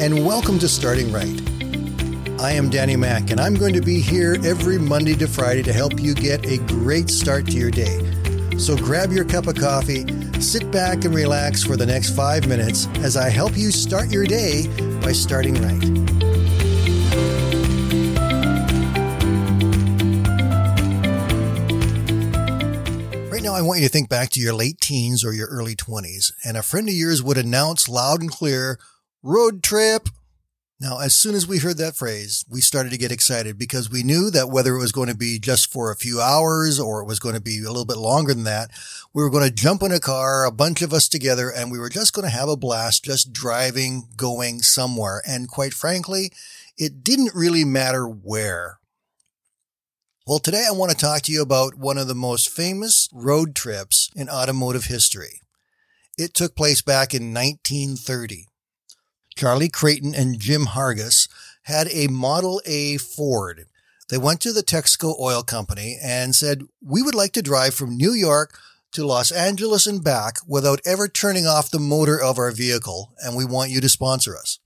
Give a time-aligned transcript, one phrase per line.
[0.00, 1.40] and welcome to Starting Right.
[2.40, 5.72] I am Danny Mack, and I'm going to be here every Monday to Friday to
[5.72, 8.00] help you get a great start to your day.
[8.58, 10.04] So grab your cup of coffee,
[10.40, 14.26] sit back and relax for the next five minutes as I help you start your
[14.26, 14.66] day
[15.00, 16.06] by starting right.
[23.30, 23.42] right.
[23.42, 26.32] now, I want you to think back to your late teens or your early 20s,
[26.44, 28.80] and a friend of yours would announce loud and clear,
[29.26, 30.08] road trip.
[30.78, 34.02] Now, as soon as we heard that phrase, we started to get excited because we
[34.02, 37.06] knew that whether it was going to be just for a few hours or it
[37.06, 38.70] was going to be a little bit longer than that,
[39.14, 41.78] we were going to jump in a car, a bunch of us together, and we
[41.78, 45.22] were just going to have a blast just driving, going somewhere.
[45.26, 46.30] And quite frankly,
[46.76, 48.78] it didn't really matter where.
[50.26, 53.54] Well, today I want to talk to you about one of the most famous road
[53.54, 55.40] trips in automotive history.
[56.18, 58.46] It took place back in 1930.
[59.36, 61.28] Charlie Creighton and Jim Hargis
[61.64, 63.66] had a Model A Ford.
[64.08, 67.96] They went to the Texaco Oil Company and said, We would like to drive from
[67.96, 68.58] New York
[68.92, 73.36] to Los Angeles and back without ever turning off the motor of our vehicle, and
[73.36, 74.58] we want you to sponsor us.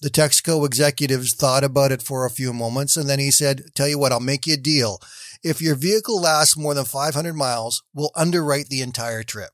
[0.00, 3.88] The Texaco executives thought about it for a few moments and then he said, Tell
[3.88, 5.00] you what, I'll make you a deal.
[5.42, 9.50] If your vehicle lasts more than 500 miles, we'll underwrite the entire trip.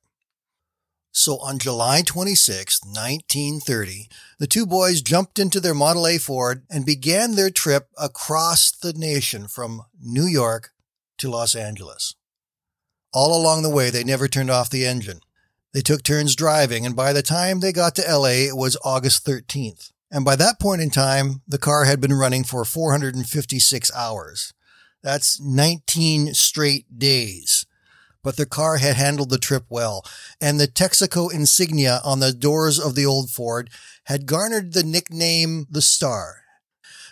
[1.12, 4.08] So on July 26, 1930,
[4.38, 8.92] the two boys jumped into their Model A Ford and began their trip across the
[8.92, 10.70] nation from New York
[11.18, 12.14] to Los Angeles.
[13.12, 15.20] All along the way, they never turned off the engine.
[15.74, 19.26] They took turns driving, and by the time they got to LA, it was August
[19.26, 19.90] 13th.
[20.12, 24.52] And by that point in time, the car had been running for 456 hours.
[25.02, 27.59] That's 19 straight days.
[28.22, 30.04] But the car had handled the trip well,
[30.40, 33.70] and the Texaco insignia on the doors of the old Ford
[34.04, 36.42] had garnered the nickname the Star.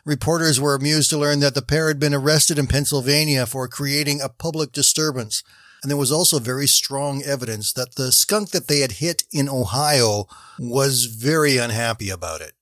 [0.05, 4.21] Reporters were amused to learn that the pair had been arrested in Pennsylvania for creating
[4.21, 5.43] a public disturbance.
[5.83, 9.49] And there was also very strong evidence that the skunk that they had hit in
[9.49, 10.27] Ohio
[10.59, 12.55] was very unhappy about it.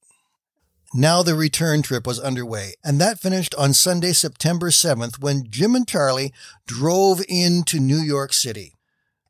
[0.95, 5.75] Now the return trip was underway, and that finished on Sunday, September 7th, when Jim
[5.75, 6.33] and Charlie
[6.67, 8.75] drove into New York City.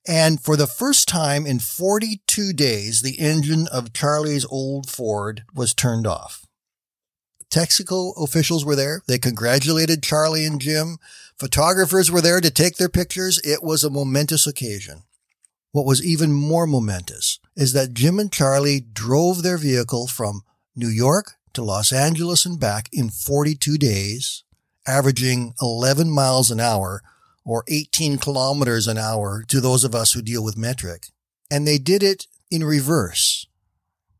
[0.06, 5.74] And for the first time in 42 days, the engine of Charlie's old Ford was
[5.74, 6.46] turned off.
[7.50, 9.02] Texaco officials were there.
[9.08, 10.98] They congratulated Charlie and Jim.
[11.38, 13.40] Photographers were there to take their pictures.
[13.44, 15.02] It was a momentous occasion.
[15.72, 20.42] What was even more momentous is that Jim and Charlie drove their vehicle from
[20.74, 24.44] New York to Los Angeles and back in 42 days,
[24.86, 27.02] averaging 11 miles an hour
[27.46, 31.08] or 18 kilometers an hour to those of us who deal with metric.
[31.50, 33.46] And they did it in reverse.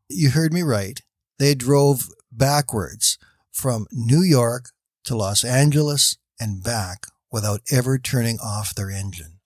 [0.09, 0.99] You heard me right.
[1.37, 3.19] They drove backwards
[3.51, 4.71] from New York
[5.03, 9.36] to Los Angeles and back without ever turning off their engine.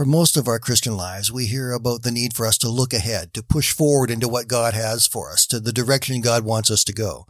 [0.00, 2.94] For most of our Christian lives, we hear about the need for us to look
[2.94, 6.70] ahead, to push forward into what God has for us, to the direction God wants
[6.70, 7.26] us to go.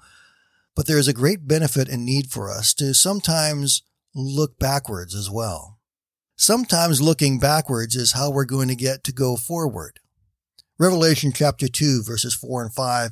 [0.76, 3.82] But there is a great benefit and need for us to sometimes
[4.14, 5.80] look backwards as well.
[6.36, 9.98] Sometimes looking backwards is how we're going to get to go forward.
[10.78, 13.10] Revelation chapter 2 verses 4 and 5,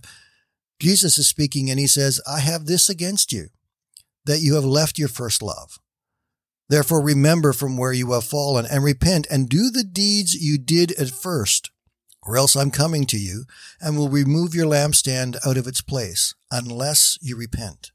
[0.79, 3.49] Jesus is speaking and he says, I have this against you,
[4.25, 5.81] that you have left your first love.
[6.69, 10.93] Therefore remember from where you have fallen and repent and do the deeds you did
[10.93, 11.71] at first,
[12.23, 13.45] or else I'm coming to you
[13.81, 17.91] and will remove your lampstand out of its place unless you repent.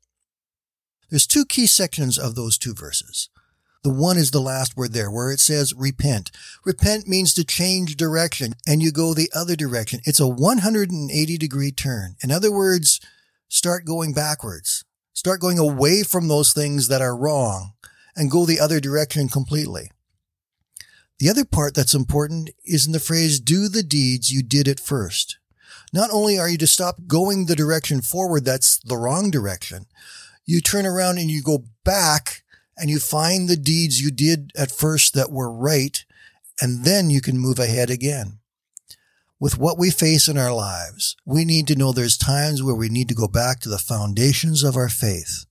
[1.09, 3.29] There's two key sections of those two verses.
[3.83, 6.31] The one is the last word there where it says repent.
[6.65, 9.99] Repent means to change direction and you go the other direction.
[10.05, 12.15] It's a 180 degree turn.
[12.23, 12.99] In other words,
[13.49, 14.83] start going backwards.
[15.11, 17.73] Start going away from those things that are wrong
[18.15, 19.91] and go the other direction completely.
[21.19, 24.79] The other part that's important is in the phrase, do the deeds you did at
[24.79, 25.37] first.
[25.93, 29.85] Not only are you to stop going the direction forward, that's the wrong direction.
[30.45, 32.43] You turn around and you go back
[32.77, 36.03] and you find the deeds you did at first that were right,
[36.59, 38.39] and then you can move ahead again.
[39.39, 42.89] With what we face in our lives, we need to know there's times where we
[42.89, 45.45] need to go back to the foundations of our faith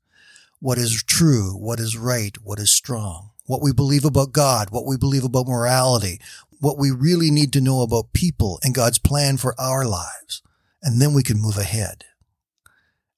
[0.63, 4.87] what is true, what is right, what is strong, what we believe about God, what
[4.87, 6.21] we believe about morality,
[6.61, 10.41] what we really need to know about people and God's plan for our lives.
[10.81, 12.05] And then we can move ahead.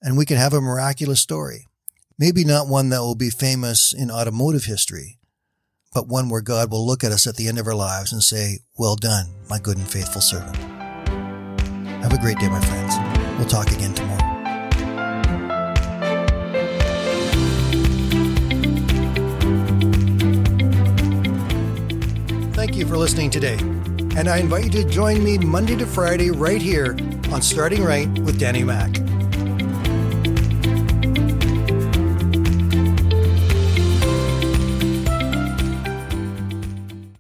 [0.01, 1.69] And we can have a miraculous story.
[2.19, 5.19] Maybe not one that will be famous in automotive history,
[5.93, 8.23] but one where God will look at us at the end of our lives and
[8.23, 10.57] say, well done, my good and faithful servant.
[10.57, 12.95] Have a great day, my friends.
[13.39, 14.34] We'll talk again tomorrow.
[22.95, 23.57] For listening today.
[24.17, 26.97] And I invite you to join me Monday to Friday right here
[27.33, 28.95] on Starting Right with Danny Mack.